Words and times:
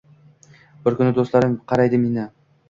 Bir 0.87 0.97
kuni 1.01 1.13
dustlarim 1.19 1.53
qargaydi 1.73 2.01
meni 2.07 2.27